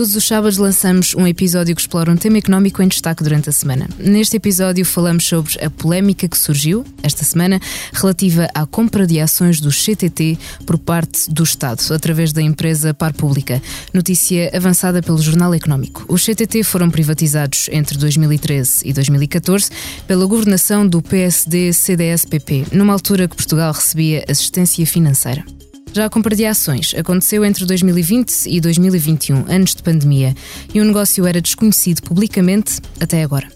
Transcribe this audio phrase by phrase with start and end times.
[0.00, 3.52] Todos os sábados lançamos um episódio que explora um tema económico em destaque durante a
[3.52, 3.86] semana.
[3.98, 7.60] Neste episódio falamos sobre a polémica que surgiu esta semana
[7.92, 13.12] relativa à compra de ações do CTT por parte do Estado, através da empresa Par
[13.12, 13.60] Pública.
[13.92, 16.02] Notícia avançada pelo Jornal Económico.
[16.08, 19.70] Os CTT foram privatizados entre 2013 e 2014
[20.06, 25.44] pela governação do PSD-CDS-PP, numa altura que Portugal recebia assistência financeira.
[25.92, 30.36] Já a compra de ações aconteceu entre 2020 e 2021, anos de pandemia,
[30.72, 33.48] e o negócio era desconhecido publicamente até agora.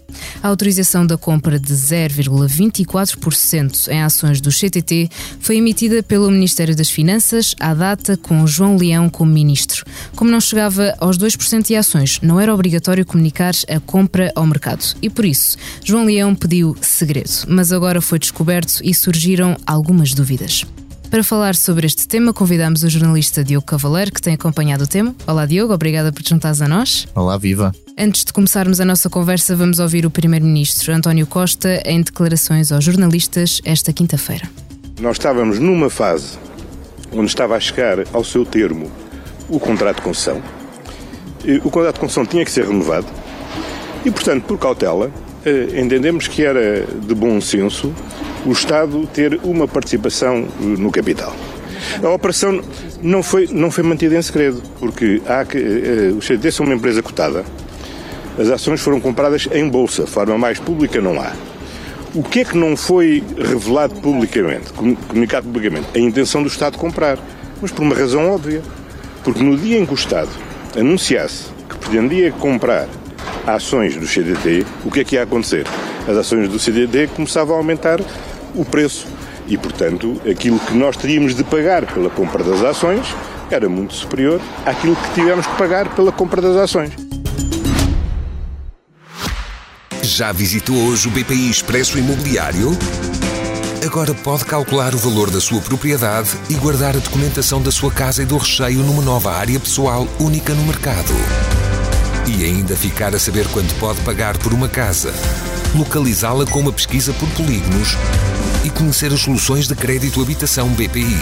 [0.43, 5.07] A autorização da compra de 0,24% em ações do CTT
[5.39, 9.85] foi emitida pelo Ministério das Finanças à data com João Leão como ministro.
[10.15, 14.83] Como não chegava aos 2% de ações, não era obrigatório comunicar a compra ao mercado
[15.01, 20.65] e por isso João Leão pediu segredo, mas agora foi descoberto e surgiram algumas dúvidas.
[21.09, 25.15] Para falar sobre este tema, convidamos o jornalista Diogo Cavaleiro, que tem acompanhado o tema.
[25.25, 27.07] Olá, Diogo, obrigada por te juntares a nós.
[27.15, 27.71] Olá, viva.
[27.97, 32.83] Antes de começarmos a nossa conversa, vamos ouvir o Primeiro-Ministro António Costa em declarações aos
[32.83, 34.49] jornalistas esta quinta-feira.
[34.99, 36.37] Nós estávamos numa fase
[37.13, 38.91] onde estava a chegar ao seu termo
[39.47, 40.41] o contrato de concessão.
[41.63, 43.07] O contrato de concessão tinha que ser renovado
[44.03, 45.11] e, portanto, por cautela,
[45.45, 47.93] eh, entendemos que era de bom senso
[48.45, 51.35] o Estado ter uma participação eh, no capital.
[52.03, 52.61] A operação
[53.01, 55.45] não foi, não foi mantida em segredo, porque há
[56.17, 57.43] os CDT são uma empresa cotada.
[58.37, 61.31] As ações foram compradas em bolsa, forma mais pública não há.
[62.13, 65.87] O que é que não foi revelado publicamente, comunicado publicamente?
[65.93, 67.17] A intenção do Estado comprar,
[67.61, 68.61] mas por uma razão óbvia.
[69.23, 70.29] Porque no dia em que o Estado
[70.77, 72.87] anunciasse que pretendia comprar
[73.47, 75.65] ações do CDT, o que é que ia acontecer?
[76.07, 77.99] As ações do CDT começavam a aumentar
[78.55, 79.07] o preço.
[79.47, 83.05] E, portanto, aquilo que nós teríamos de pagar pela compra das ações
[83.49, 86.91] era muito superior àquilo que tivemos que pagar pela compra das ações.
[90.01, 92.71] Já visitou hoje o BPI Expresso Imobiliário?
[93.85, 98.23] Agora pode calcular o valor da sua propriedade e guardar a documentação da sua casa
[98.23, 101.13] e do recheio numa nova área pessoal única no mercado.
[102.27, 105.13] E ainda ficar a saber quanto pode pagar por uma casa.
[105.75, 107.95] Localizá-la com uma pesquisa por polígonos
[108.63, 111.17] e conhecer as soluções de crédito habitação BPI.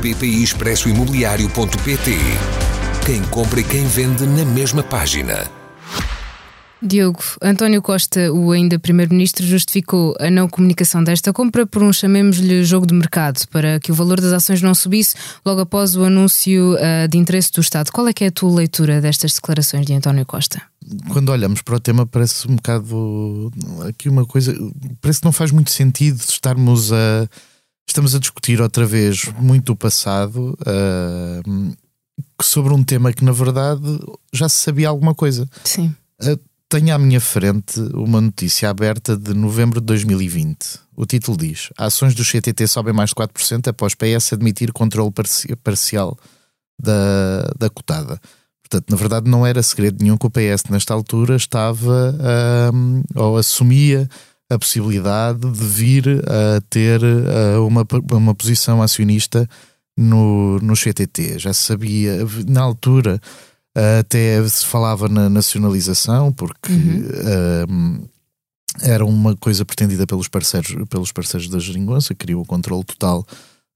[0.00, 2.18] BPI Expresso Imobiliário.pt
[3.04, 5.59] Quem compra e quem vende na mesma página.
[6.82, 12.64] Diogo, António Costa, o ainda Primeiro-Ministro, justificou a não comunicação desta compra por um, chamemos-lhe,
[12.64, 15.14] jogo de mercado, para que o valor das ações não subisse
[15.44, 17.90] logo após o anúncio uh, de interesse do Estado.
[17.92, 20.62] Qual é que é a tua leitura destas declarações de António Costa?
[21.12, 23.52] quando olhamos para o tema parece um bocado
[23.88, 24.54] aqui uma coisa,
[25.00, 27.28] parece que não faz muito sentido estarmos a
[27.86, 31.76] estamos a discutir outra vez muito o passado uh,
[32.40, 33.82] sobre um tema que na verdade
[34.32, 35.48] já se sabia alguma coisa.
[35.64, 35.94] Sim.
[36.22, 36.38] Uh,
[36.70, 40.78] tenho à minha frente uma notícia aberta de novembro de 2020.
[40.96, 45.12] O título diz: Ações do CTT sobem mais de 4% após PS admitir controle
[45.62, 46.16] parcial
[46.80, 48.20] da, da cotada.
[48.62, 52.16] Portanto, na verdade, não era segredo nenhum que o PS, nesta altura, estava
[52.72, 54.08] um, ou assumia
[54.48, 59.48] a possibilidade de vir a ter uh, uma, uma posição acionista
[59.96, 61.40] no, no CTT.
[61.40, 63.20] Já sabia, na altura,
[64.00, 68.02] até se falava na nacionalização, porque uhum.
[68.02, 68.08] uh,
[68.80, 73.26] era uma coisa pretendida pelos parceiros, pelos parceiros da Geringonça, queriam o controle total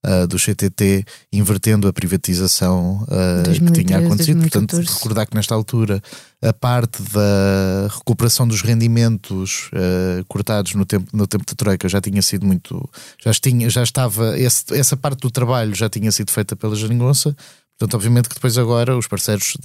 [0.04, 4.40] uh, do CTT, invertendo a privatização uh, 2013, que tinha acontecido.
[4.40, 4.50] 2014.
[4.50, 6.02] Portanto, recordar que nesta altura
[6.42, 12.00] a parte da recuperação dos rendimentos uh, cortados no tempo, no tempo de Troika já
[12.00, 12.88] tinha sido muito.
[13.22, 14.38] Já, tinha, já estava.
[14.38, 17.34] Esse, essa parte do trabalho já tinha sido feita pela Geringonça.
[17.78, 19.56] Portanto, obviamente que depois agora os parceiros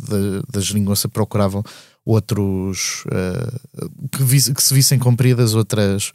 [0.51, 1.63] da Geringonça procuravam
[2.03, 6.11] outros uh, que, que, se vissem cumpridas outras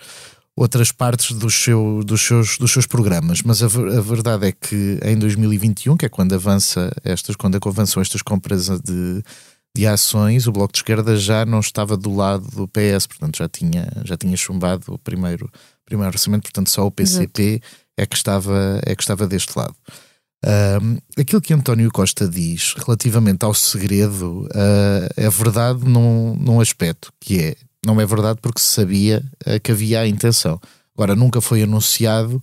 [0.56, 5.00] outras partes dos, seu, dos, seus, dos seus programas, mas a, a, verdade é que
[5.02, 9.22] em 2021, que é quando avança estas, quando avançam estas compras de,
[9.76, 13.48] de ações, o Bloco de Esquerda já não estava do lado do PS, portanto já
[13.48, 15.50] tinha, já tinha chumbado o primeiro,
[15.84, 17.60] primeiro orçamento, portanto só o PCP
[17.96, 19.74] é que, estava, é que estava deste lado.
[21.18, 27.40] Aquilo que António Costa diz relativamente ao segredo uh, é verdade num, num aspecto que
[27.40, 30.60] é não é verdade porque se sabia uh, que havia a intenção.
[30.96, 32.42] Agora, nunca foi anunciado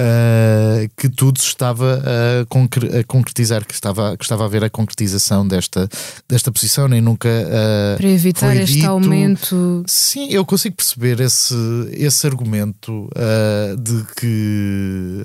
[0.00, 4.70] uh, que tudo estava a, concre a, concretizar, que estava, que estava a haver a
[4.70, 5.88] concretização desta,
[6.28, 7.28] desta posição, nem nunca.
[7.28, 8.88] Uh, Para evitar este dito.
[8.88, 9.84] aumento.
[9.86, 11.54] Sim, eu consigo perceber esse,
[11.92, 15.22] esse argumento uh, de que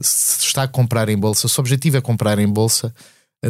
[0.00, 2.94] se está a comprar em bolsa, se o objetivo é comprar em bolsa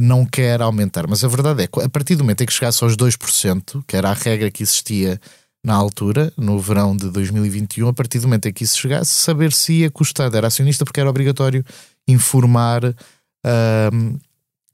[0.01, 1.07] não quer aumentar.
[1.07, 3.97] Mas a verdade é que a partir do momento em que chegasse aos 2%, que
[3.97, 5.21] era a regra que existia
[5.65, 9.51] na altura, no verão de 2021, a partir do momento em que isso chegasse, saber
[9.51, 10.33] se ia custar.
[10.35, 11.65] Era acionista porque era obrigatório
[12.07, 14.21] informar uh,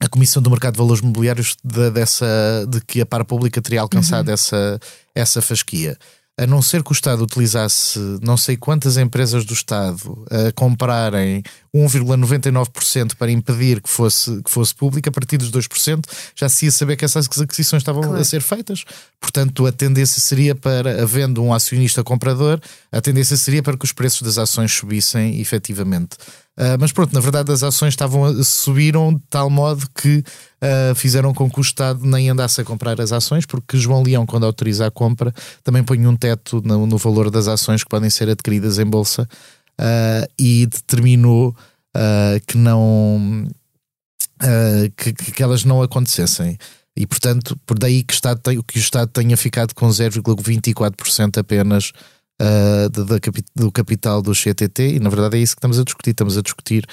[0.01, 2.27] a Comissão do Mercado de Valores Mobiliários de, dessa,
[2.69, 4.35] de que a par pública teria alcançado uhum.
[4.35, 4.81] essa,
[5.15, 5.97] essa fasquia
[6.39, 11.43] a não ser que o Estado utilizasse não sei quantas empresas do Estado a comprarem
[11.75, 16.03] 1,99% para impedir que fosse, que fosse público, a partir dos 2%
[16.35, 18.19] já se ia saber que essas aquisições estavam claro.
[18.19, 18.85] a ser feitas.
[19.21, 22.61] Portanto, a tendência seria para, havendo um acionista comprador,
[22.91, 26.17] a tendência seria para que os preços das ações subissem efetivamente.
[26.61, 30.95] Uh, mas pronto, na verdade as ações estavam a, subiram de tal modo que uh,
[30.95, 34.45] fizeram com que o Estado nem andasse a comprar as ações, porque João Leão, quando
[34.45, 35.33] autoriza a compra,
[35.65, 39.27] também põe um teto no, no valor das ações que podem ser adquiridas em bolsa
[39.81, 41.57] uh, e determinou
[42.47, 43.49] que não
[44.97, 46.57] que, que, elas não acontecessem.
[46.97, 51.93] E portanto, por daí que, o Estado, que o Estado tenha ficado com 0,24% apenas
[52.41, 52.89] uh,
[53.55, 56.11] do capital do CTT, e na verdade é isso que estamos a discutir.
[56.11, 56.85] Estamos a discutir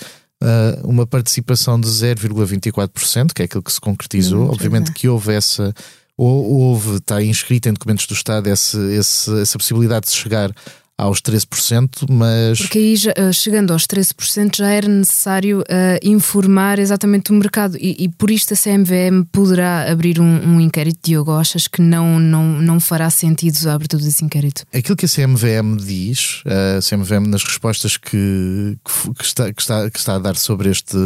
[0.43, 4.45] uh, uma participação de 0,24%, que é aquilo que se concretizou.
[4.45, 4.93] Hum, Obviamente é.
[4.93, 5.73] que houve essa.
[6.19, 10.51] Houve, está inscrito em documentos do Estado essa, essa, essa possibilidade de chegar
[10.97, 12.59] aos 13%, mas.
[12.59, 15.63] Porque aí, eh, chegando aos 13%, já era necessário uh,
[16.01, 20.97] informar exatamente o mercado e, e, por isto a CMVM poderá abrir um, um inquérito.
[21.03, 24.63] Diogo, achas que não, não, não fará sentido a abertura desse inquérito?
[24.73, 28.77] Aquilo que a CMVM diz, a CMVM nas respostas que,
[29.17, 30.97] que, está, que, está, que está a dar sobre este,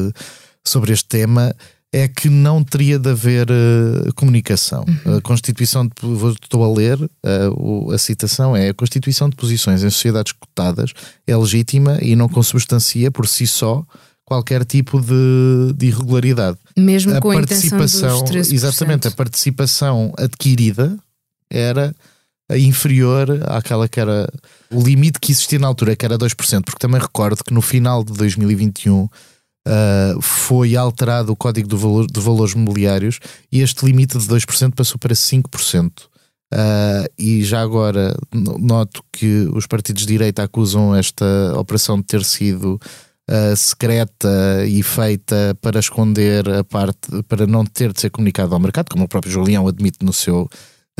[0.64, 1.54] sobre este tema
[1.94, 4.86] é que não teria de haver uh, comunicação.
[5.06, 5.18] Uhum.
[5.18, 5.94] A Constituição, de,
[6.42, 10.94] estou a ler, uh, a citação é: a Constituição de posições em sociedades cotadas
[11.28, 13.86] é legítima e não consubstancia por si só
[14.24, 16.58] qualquer tipo de, de irregularidade.
[16.78, 20.98] Mesmo a com a participação, a exatamente, a participação adquirida
[21.50, 21.94] era
[22.58, 24.32] inferior àquela que era
[24.70, 28.04] o limite que existia na altura, que era 2%, porque também recordo que no final
[28.04, 29.10] de 2021
[29.68, 33.19] Uh, foi alterado o código de, valor, de valores mobiliários
[33.52, 35.90] e este limite de 2% passou para 5%.
[35.90, 36.08] Uh,
[36.54, 41.25] ah, e já agora noto que os partidos de direita acusam esta
[41.58, 42.80] operação de ter sido
[43.30, 48.60] uh, secreta e feita para esconder a parte, para não ter de ser comunicado ao
[48.60, 50.50] mercado, como o próprio Julião admite no seu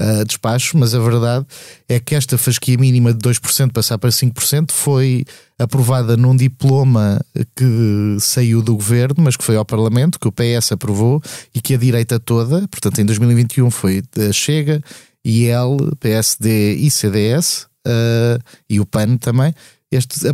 [0.02, 1.46] uh, despacho, mas a verdade
[1.88, 5.24] é que esta fasquia mínima de 2% passar para 5% foi
[5.60, 7.22] aprovada num diploma
[7.56, 11.22] que saiu do governo, mas que foi ao Parlamento, que o PS aprovou
[11.54, 14.82] e que a direita toda, portanto em 2021 foi a Chega,
[15.24, 19.54] IL, PSD e CDS, uh, e o PAN também,
[19.92, 20.26] este,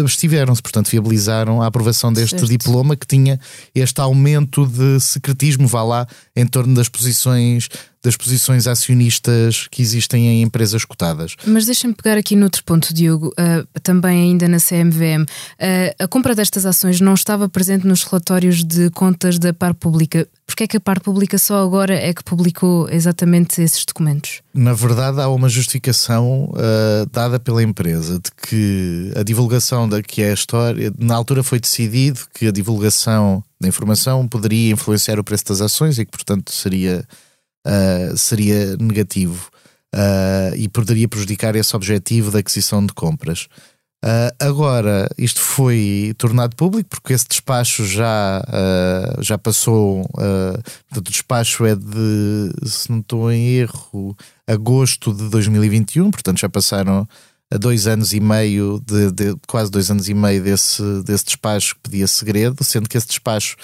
[0.00, 2.48] abstiveram-se, portanto, viabilizaram a aprovação deste certo.
[2.48, 3.38] diploma que tinha
[3.72, 7.68] este aumento de secretismo, vá lá, em torno das posições
[8.02, 11.36] das posições acionistas que existem em empresas cotadas.
[11.46, 15.22] Mas deixa-me pegar aqui noutro ponto, Diogo, uh, também ainda na CMVM.
[15.22, 15.26] Uh,
[15.98, 20.26] ah, a compra destas ações não estava presente nos relatórios de contas da par pública.
[20.46, 24.40] Porquê é que a par pública só agora é que publicou exatamente esses documentos?
[24.54, 30.22] Na verdade, há uma justificação uh, dada pela empresa de que a divulgação da que
[30.22, 35.24] é a história, na altura foi decidido que a divulgação da informação poderia influenciar o
[35.24, 37.04] preço das ações e que, portanto, seria
[37.66, 39.50] uh, seria negativo
[39.94, 43.48] uh, e poderia prejudicar esse objetivo da aquisição de compras.
[44.04, 50.02] Uh, agora, isto foi tornado público porque esse despacho já, uh, já passou.
[50.02, 56.48] Uh, o despacho é de, se não estou em erro, agosto de 2021, portanto já
[56.48, 57.08] passaram
[57.58, 61.90] dois anos e meio, de, de, quase dois anos e meio desse, desse despacho que
[61.90, 63.56] pedia segredo, sendo que esse despacho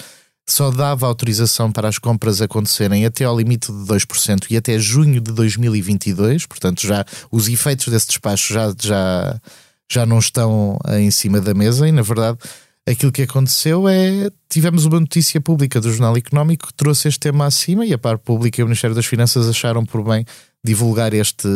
[0.47, 5.21] só dava autorização para as compras acontecerem até ao limite de 2% e até junho
[5.21, 9.41] de 2022, portanto já os efeitos desse despacho já, já,
[9.89, 12.37] já não estão em cima da mesa e na verdade
[12.85, 17.45] aquilo que aconteceu é tivemos uma notícia pública do Jornal Económico que trouxe este tema
[17.45, 20.25] acima e a par pública e o Ministério das Finanças acharam por bem
[20.63, 21.47] divulgar este,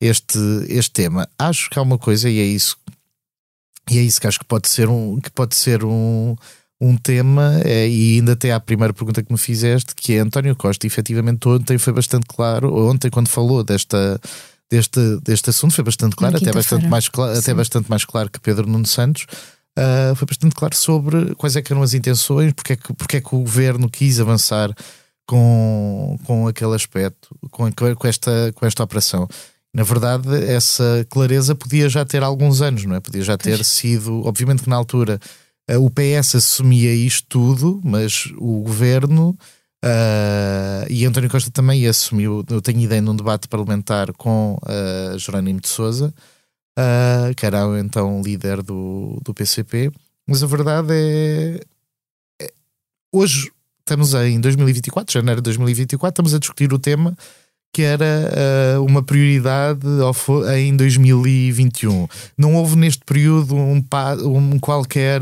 [0.00, 0.38] este,
[0.68, 1.28] este tema.
[1.38, 2.78] Acho que há uma coisa e é isso
[3.90, 6.34] e é isso que acho que pode ser um que pode ser um
[6.80, 10.56] um tema, é, e ainda até à primeira pergunta que me fizeste, que é António
[10.56, 14.18] Costa, efetivamente ontem foi bastante claro, ontem quando falou desta,
[14.70, 18.40] deste, deste assunto foi bastante claro, até bastante, mais claro até bastante mais claro que
[18.40, 19.26] Pedro Nuno Santos.
[19.78, 23.20] Uh, foi bastante claro sobre quais é eram as intenções, porque é, que, porque é
[23.20, 24.74] que o governo quis avançar
[25.26, 29.28] com, com aquele aspecto, com, com, esta, com esta operação.
[29.72, 33.00] Na verdade, essa clareza podia já ter alguns anos, não é?
[33.00, 33.68] Podia já ter pois.
[33.68, 35.20] sido, obviamente que na altura
[35.78, 39.36] o PS assumia isto tudo, mas o governo
[39.84, 45.60] uh, e António Costa também assumiu, eu tenho ideia num debate parlamentar com uh, Jerónimo
[45.60, 46.12] de Souza,
[46.78, 49.92] uh, que era então líder do, do PCP,
[50.26, 51.60] mas a verdade é,
[52.42, 52.50] é
[53.12, 53.50] hoje
[53.80, 57.16] estamos em 2024, janeiro de 2024, estamos a discutir o tema
[57.72, 59.86] que era uh, uma prioridade
[60.56, 62.08] em 2021.
[62.36, 63.82] Não houve neste período um,
[64.24, 65.20] um, qualquer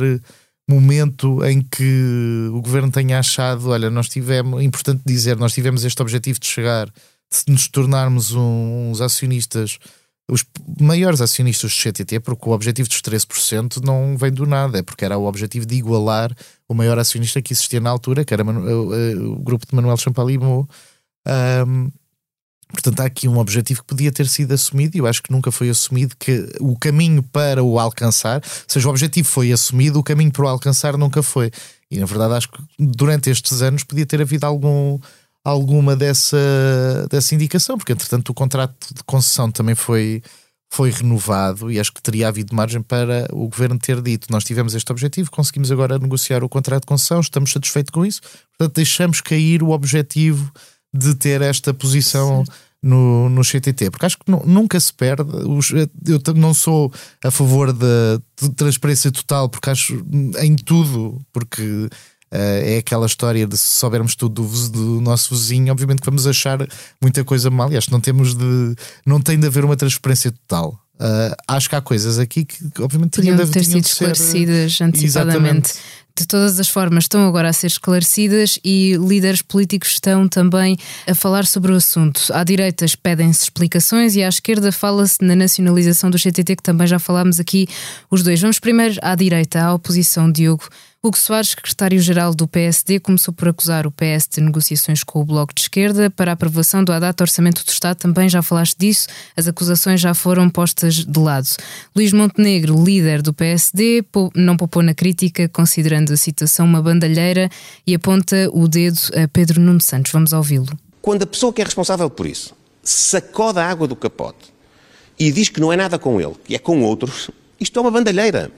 [0.68, 6.00] momento em que o governo tenha achado: olha, nós tivemos, importante dizer, nós tivemos este
[6.00, 9.78] objetivo de chegar, de nos tornarmos uns acionistas
[10.30, 10.44] os
[10.78, 15.04] maiores acionistas do CTT, porque o objetivo dos 13% não vem do nada, é porque
[15.04, 16.30] era o objetivo de igualar
[16.68, 20.68] o maior acionista que existia na altura, que era o, grupo de Manuel Champalimau.
[21.66, 21.90] Um,
[22.72, 25.50] portanto, há aqui um objetivo que podia ter sido assumido e eu acho que nunca
[25.50, 30.02] foi assumido que o caminho para o alcançar, ou seja, o objetivo foi assumido, o
[30.02, 31.50] caminho para o alcançar nunca foi.
[31.90, 34.98] E na verdade acho que durante estes anos podia ter havido algum
[35.44, 36.36] alguma dessa,
[37.10, 40.22] dessa indicação, porque entretanto o contrato de concessão também foi,
[40.70, 44.74] foi renovado e acho que teria havido margem para o governo ter dito: nós tivemos
[44.74, 48.20] este objetivo, conseguimos agora negociar o contrato de concessão, estamos satisfeitos com isso,
[48.56, 50.52] portanto deixamos cair o objetivo
[50.92, 52.44] de ter esta posição.
[52.80, 55.28] No, no CTT, porque acho que nunca se perde.
[55.32, 56.92] Eu não sou
[57.24, 58.20] a favor da
[58.54, 60.00] transparência total, porque acho
[60.40, 61.88] em tudo, porque
[62.30, 66.26] Uh, é aquela história de se soubermos tudo do, do, nosso vizinho, obviamente que vamos
[66.26, 66.58] achar
[67.00, 67.72] muita coisa mal.
[67.72, 68.74] E acho que não temos de.
[69.06, 70.78] Não tem de haver uma transparência total.
[70.96, 75.70] Uh, acho que há coisas aqui que, obviamente, teriam de ter sido esclarecidas antecipadamente.
[75.70, 75.74] Exatamente.
[76.18, 81.14] De todas as formas, estão agora a ser esclarecidas e líderes políticos estão também a
[81.14, 82.20] falar sobre o assunto.
[82.34, 86.98] À direita pedem-se explicações e à esquerda fala-se na nacionalização do CTT, que também já
[86.98, 87.68] falámos aqui
[88.10, 88.40] os dois.
[88.40, 90.68] Vamos primeiro à direita, à oposição, Diogo.
[91.00, 95.54] Hugo Soares, secretário-geral do PSD, começou por acusar o PS de negociações com o Bloco
[95.54, 97.98] de Esquerda para a aprovação do ADAT Orçamento do Estado.
[97.98, 101.46] Também já falaste disso, as acusações já foram postas de lado.
[101.94, 107.48] Luís Montenegro, líder do PSD, não poupou na crítica, considerando a situação uma bandalheira
[107.86, 110.10] e aponta o dedo a Pedro Nuno Santos.
[110.10, 110.76] Vamos ouvi-lo.
[111.00, 114.52] Quando a pessoa que é responsável por isso sacode a água do capote
[115.16, 117.90] e diz que não é nada com ele, que é com outros, isto é uma
[117.92, 118.50] bandalheira.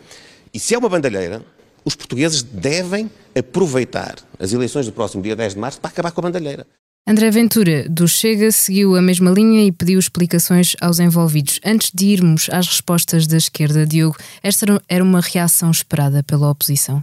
[0.54, 1.44] E se é uma bandalheira,
[1.84, 6.20] os portugueses devem aproveitar as eleições do próximo dia 10 de março para acabar com
[6.20, 6.66] a bandalheira.
[7.06, 11.58] André Ventura, do Chega, seguiu a mesma linha e pediu explicações aos envolvidos.
[11.64, 17.02] Antes de irmos às respostas da esquerda, Diogo, esta era uma reação esperada pela oposição?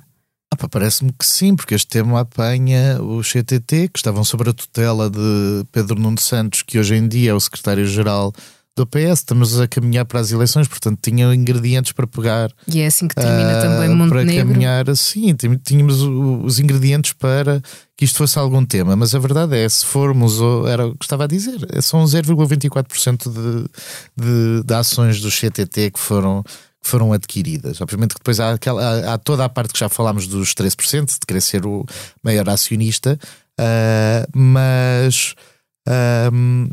[0.54, 5.10] Ah, Parece-me que sim, porque este tema apanha o CTT, que estavam sob a tutela
[5.10, 8.34] de Pedro Nuno Santos, que hoje em dia é o secretário-geral
[8.78, 12.52] do PS, estamos a caminhar para as eleições, portanto tinha ingredientes para pegar.
[12.68, 14.34] E é assim que termina uh, também Montenegro.
[14.34, 17.60] Para caminhar assim, tínhamos os ingredientes para
[17.98, 20.38] que isto fosse algum tema, mas a verdade é, se formos,
[20.70, 23.70] era o que estava a dizer, é são 0,24% de,
[24.16, 26.44] de, de ações do CTT que foram
[26.80, 27.82] que foram adquiridas.
[27.82, 31.26] Obviamente que depois há, aquela, há, toda a parte que já falámos dos 13%, de
[31.26, 31.84] querer ser o
[32.24, 33.20] maior acionista,
[33.60, 35.34] uh, mas
[35.90, 36.70] uh,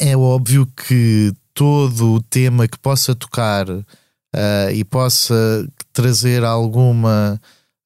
[0.00, 3.84] é óbvio que todo o tema que possa tocar uh,
[4.72, 7.40] e possa trazer alguma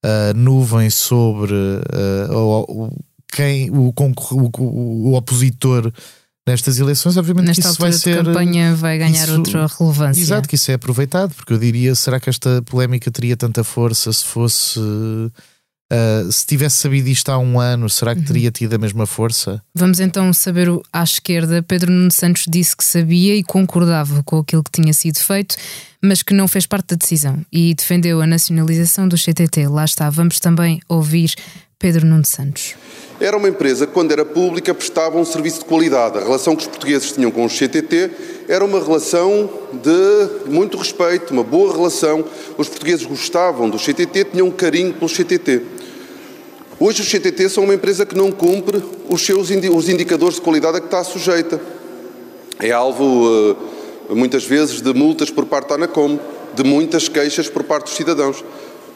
[0.04, 2.92] uh, nuvem sobre uh, o,
[3.32, 5.92] quem, o, o, o, opositor
[6.46, 8.20] nestas eleições, obviamente Nesta que isso vai ser.
[8.20, 10.20] A campanha vai ganhar isso, outra relevância.
[10.20, 14.12] Exato, que isso é aproveitado, porque eu diria: será que esta polémica teria tanta força
[14.12, 14.80] se fosse
[15.92, 18.26] Uh, se tivesse sabido isto há um ano, será que uhum.
[18.26, 19.60] teria tido a mesma força?
[19.74, 21.62] Vamos então saber à esquerda.
[21.62, 25.56] Pedro Nuno Santos disse que sabia e concordava com aquilo que tinha sido feito,
[26.00, 29.66] mas que não fez parte da decisão e defendeu a nacionalização do CTT.
[29.66, 31.34] Lá está, vamos também ouvir
[31.76, 32.76] Pedro Nuno Santos.
[33.18, 36.18] Era uma empresa que, quando era pública, prestava um serviço de qualidade.
[36.18, 38.10] A relação que os portugueses tinham com o CTT
[38.48, 42.24] era uma relação de muito respeito, uma boa relação.
[42.56, 45.79] Os portugueses gostavam do CTT, tinham um carinho pelo CTT.
[46.82, 50.78] Hoje os CTT são uma empresa que não cumpre os seus os indicadores de qualidade
[50.78, 51.60] a que está sujeita.
[52.58, 53.28] É alvo,
[54.10, 56.18] eh, muitas vezes, de multas por parte da ANACOM,
[56.54, 58.42] de muitas queixas por parte dos cidadãos.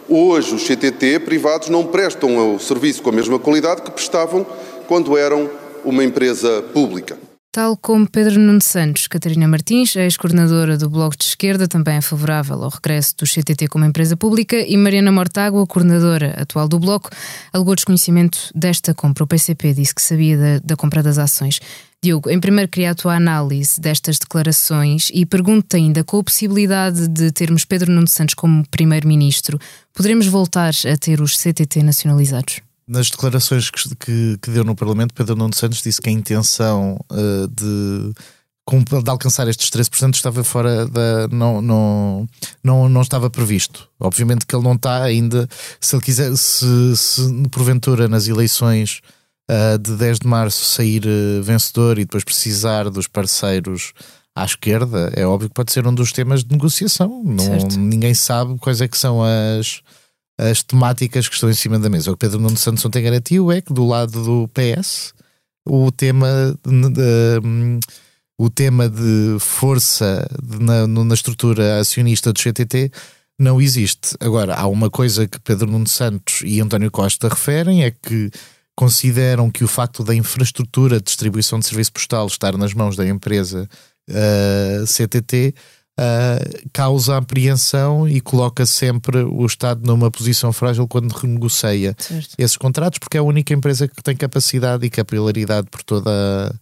[0.08, 4.46] Hoje os CTT privados não prestam o serviço com a mesma qualidade que prestavam
[4.88, 5.50] quando eram
[5.84, 7.18] uma empresa pública.
[7.54, 12.60] Tal como Pedro Nuno Santos, Catarina Martins, ex-coordenadora do Bloco de Esquerda, também é favorável
[12.60, 17.10] ao regresso do CTT como empresa pública, e Mariana Mortágua, coordenadora atual do Bloco,
[17.52, 19.22] alegou desconhecimento desta compra.
[19.22, 21.60] O PCP disse que sabia da, da compra das ações.
[22.02, 27.06] Diogo, em primeiro queria a tua análise destas declarações e pergunto-te ainda, com a possibilidade
[27.06, 29.60] de termos Pedro Nuno Santos como primeiro-ministro,
[29.92, 32.62] poderemos voltar a ter os CTT nacionalizados?
[32.86, 36.98] Nas declarações que, que, que, deu no Parlamento, Pedro Nuno Santos disse que a intenção
[37.10, 38.12] uh, de,
[39.02, 41.28] de alcançar estes 13% estava fora da.
[41.28, 42.28] Não, não,
[42.62, 43.88] não, não estava previsto.
[43.98, 45.48] Obviamente que ele não está ainda.
[45.80, 49.00] Se ele quiser, se, se porventura nas eleições
[49.50, 53.92] uh, de 10 de março sair uh, vencedor e depois precisar dos parceiros
[54.36, 57.22] à esquerda, é óbvio que pode ser um dos temas de negociação.
[57.24, 59.80] Não, ninguém sabe quais é que são as
[60.38, 62.10] as temáticas que estão em cima da mesa.
[62.10, 65.14] O que Pedro Nuno Santos ontem garantiu é que do lado do PS
[65.66, 67.80] o tema de, hum,
[68.38, 72.90] o tema de força de, na, na estrutura acionista do CTT
[73.38, 74.14] não existe.
[74.20, 78.30] Agora, há uma coisa que Pedro Nuno Santos e António Costa referem, é que
[78.76, 83.06] consideram que o facto da infraestrutura de distribuição de serviço postal estar nas mãos da
[83.06, 83.68] empresa
[84.10, 85.54] uh, CTT
[85.98, 92.34] uh, causa apreensão e coloca sempre o Estado numa posição frágil quando renegocia certo.
[92.38, 96.54] esses contratos, porque é a única empresa que tem capacidade e capilaridade por toda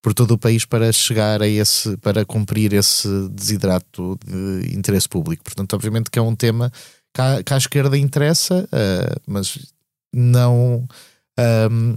[0.00, 5.42] por todo o país para chegar a esse, para cumprir esse desidrato de interesse público.
[5.42, 6.70] Portanto, obviamente que é um tema
[7.12, 9.58] que à, que à esquerda interessa, uh, mas
[10.14, 10.86] não.
[11.70, 11.96] Um,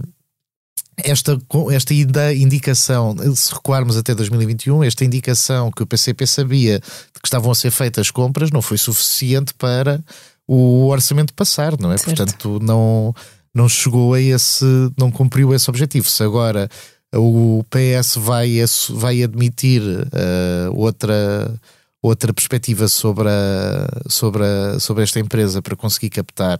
[1.04, 1.38] esta,
[1.70, 1.94] esta
[2.34, 7.54] indicação, se recuarmos até 2021, esta indicação que o PCP sabia de que estavam a
[7.54, 10.02] ser feitas compras não foi suficiente para
[10.46, 11.96] o orçamento passar, não é?
[11.96, 12.16] Certo.
[12.16, 13.14] Portanto, não,
[13.54, 14.64] não chegou a esse,
[14.96, 16.08] não cumpriu esse objetivo.
[16.08, 16.68] Se agora
[17.14, 18.58] o PS vai,
[18.90, 21.54] vai admitir uh, outra,
[22.00, 26.58] outra perspectiva sobre, a, sobre, a, sobre esta empresa para conseguir captar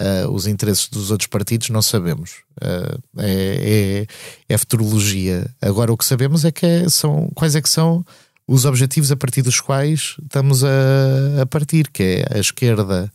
[0.00, 2.36] Uh, os interesses dos outros partidos não sabemos.
[2.56, 4.06] Uh, é,
[4.48, 5.46] é, é, futurologia.
[5.60, 8.02] Agora o que sabemos é que é, são quais é que são
[8.48, 13.12] os objetivos a partir dos quais estamos a, a partir, que é a esquerda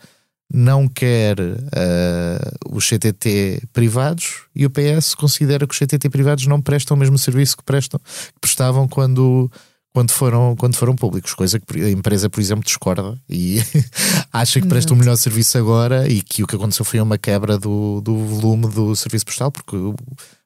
[0.54, 6.62] não quer uh, os CTT privados e o PS considera que os CTT privados não
[6.62, 9.52] prestam o mesmo serviço que prestam que prestavam quando
[9.96, 13.64] quando foram, quando foram públicos, coisa que a empresa, por exemplo, discorda e
[14.34, 17.18] acha que presta o um melhor serviço agora e que o que aconteceu foi uma
[17.18, 19.96] quebra do, do volume do serviço postal, porque a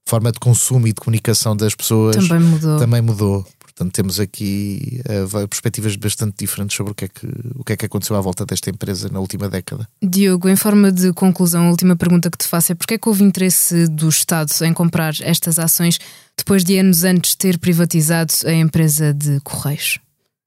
[0.07, 2.77] forma de consumo e de comunicação das pessoas também mudou.
[2.77, 3.47] Também mudou.
[3.79, 7.77] Portanto, temos aqui uh, perspectivas bastante diferentes sobre o que, é que, o que é
[7.77, 9.87] que aconteceu à volta desta empresa na última década.
[10.03, 13.07] Diogo, em forma de conclusão, a última pergunta que te faço é porque é que
[13.07, 15.97] houve interesse do Estado em comprar estas ações
[16.37, 19.97] depois de anos antes ter privatizado a empresa de Correios?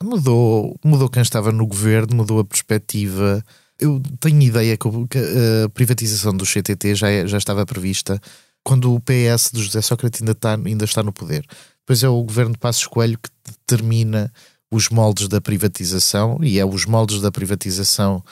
[0.04, 3.42] Mudou, mudou quem estava no governo, mudou a perspectiva.
[3.80, 8.20] Eu tenho ideia que a privatização do CTT já, é, já estava prevista
[8.62, 11.46] quando o PS do José Sócrates ainda está, ainda está no poder.
[11.84, 14.32] Depois é o governo de Passos Coelho que determina
[14.70, 18.24] os moldes da privatização e é os moldes da privatização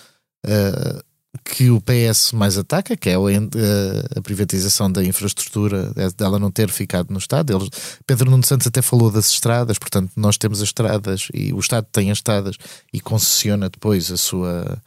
[0.46, 1.04] uh,
[1.44, 6.50] que o PS mais ataca, que é a, a privatização da infraestrutura, é dela não
[6.50, 7.52] ter ficado no Estado.
[7.52, 7.68] Eles,
[8.06, 11.86] Pedro Nuno Santos até falou das estradas, portanto, nós temos as estradas e o Estado
[11.92, 12.56] tem as estradas
[12.92, 14.80] e concessiona depois a sua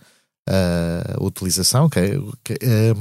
[0.45, 2.93] a utilização, é, que eh,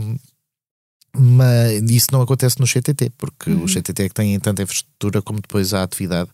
[1.16, 3.64] mas isso não acontece no CTT, porque uhum.
[3.64, 6.30] o CTT é que tem tanta infraestrutura como depois a atividade,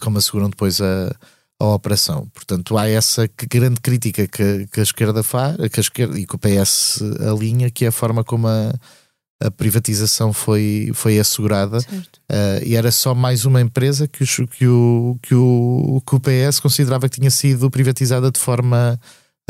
[0.00, 1.14] como asseguram depois a,
[1.60, 2.26] a operação.
[2.32, 6.34] Portanto, há essa grande crítica que, que a esquerda faz, que a esquerda e que
[6.34, 8.72] o PS alinha, que é a forma como a,
[9.40, 14.66] a privatização foi, foi assegurada uh, e era só mais uma empresa que, o, que,
[14.66, 18.98] o, que, o, que o PS considerava que tinha sido privatizada de forma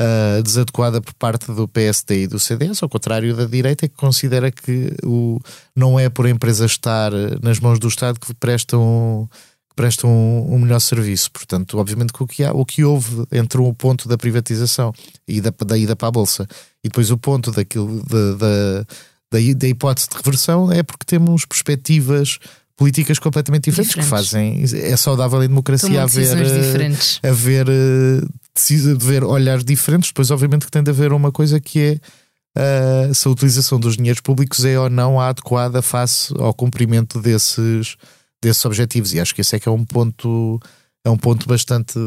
[0.00, 4.50] uh, desadequada por parte do PSD e do CDS, ao contrário da direita, que considera
[4.50, 5.40] que o,
[5.74, 9.28] não é por a empresa estar nas mãos do Estado que prestam,
[9.68, 11.30] que prestam um, um melhor serviço.
[11.30, 14.92] Portanto, obviamente que o que, há, o que houve entre o ponto da privatização
[15.26, 16.46] e da, da ida para a Bolsa
[16.82, 18.86] e depois o ponto daquilo da, da,
[19.32, 22.38] da, hipótese de reversão é porque temos perspectivas
[22.76, 24.64] políticas completamente diferentes, diferentes, que fazem.
[24.92, 30.64] É saudável em democracia haver, eh, haver eh, precisa de ver olhares diferentes, depois obviamente
[30.64, 32.00] que tem de haver uma coisa que
[32.56, 36.54] é uh, se a utilização dos dinheiros públicos é ou não a adequada face ao
[36.54, 37.96] cumprimento desses,
[38.40, 39.12] desses objetivos.
[39.12, 40.60] E acho que esse é que é um ponto
[41.06, 41.98] é um ponto bastante,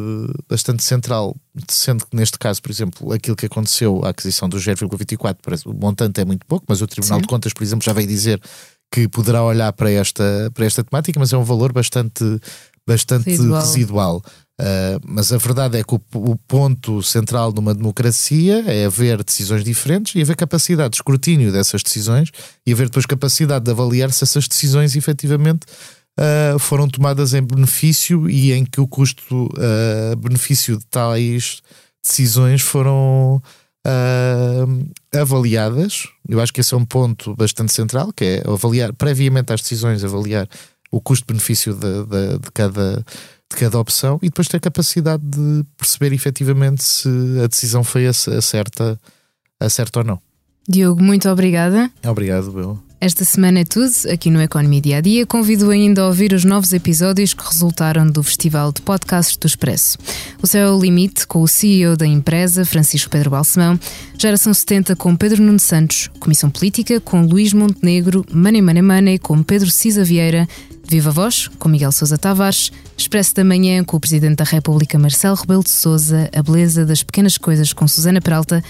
[0.50, 1.36] bastante central,
[1.68, 6.20] sendo que neste caso, por exemplo, aquilo que aconteceu, a aquisição do 0,24, o montante
[6.20, 7.22] é muito pouco, mas o Tribunal Sim.
[7.22, 8.42] de Contas, por exemplo, já veio dizer
[8.92, 12.24] que poderá olhar para esta, para esta temática, mas é um valor bastante,
[12.88, 13.62] bastante residual.
[13.62, 14.24] residual.
[14.60, 19.24] Uh, mas a verdade é que o, o, ponto central de uma democracia é haver
[19.24, 22.32] decisões diferentes e haver capacidade de escrutínio dessas decisões
[22.66, 25.68] e haver depois capacidade de avaliar se essas decisões efetivamente
[26.20, 31.62] uh, foram tomadas em benefício e em que o custo-benefício uh, de tais
[32.04, 33.42] decisões foram
[35.16, 36.10] avaliadas.
[36.28, 40.04] Eu acho que esse é um ponto bastante central, que é avaliar previamente às decisões,
[40.04, 40.46] avaliar
[40.92, 43.06] o custo-benefício de, de, de cada
[43.52, 47.10] de cada opção e depois ter capacidade de perceber efetivamente se
[47.44, 49.00] a decisão foi a, certa,
[49.60, 50.22] a certa ou não.
[50.68, 51.90] Diogo, muito obrigada.
[52.04, 52.88] Obrigado, Bel.
[53.00, 55.26] Esta semana é tudo aqui no Economia Dia a Dia.
[55.26, 60.00] Convido ainda a ouvir os novos episódios que resultaram do Festival de Podcasts do Expresso.
[60.42, 63.80] O Céu é o Limite, com o CEO da empresa, Francisco Pedro Balsemão,
[64.18, 69.44] Geração 70 com Pedro Nuno Santos, Comissão Política com Luís Montenegro, Money Money Money com
[69.44, 70.50] Pedro Cisa Vieira,
[70.90, 75.36] Viva Voz, com Miguel Sousa Tavares, Expresso da Manhã com o Presidente da República Marcelo
[75.36, 78.64] Rebelo de Sousa, A Beleza das Pequenas Coisas com Susana Peralta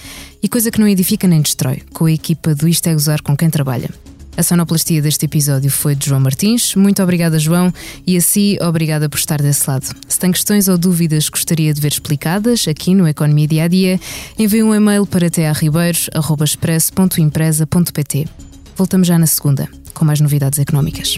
[0.43, 3.37] e Coisa que não edifica nem destrói, com a equipa do Isto é Gozar com
[3.37, 3.89] quem trabalha.
[4.37, 6.75] A sonoplastia deste episódio foi de João Martins.
[6.75, 7.73] Muito obrigada, João,
[8.05, 9.87] e a si, obrigada por estar desse lado.
[10.07, 13.67] Se tem questões ou dúvidas que gostaria de ver explicadas aqui no Economia Dia a
[13.67, 13.99] Dia,
[14.37, 18.27] envie um e-mail para tearribeiros.express.empresa.pt.
[18.75, 21.17] Voltamos já na segunda, com mais novidades económicas.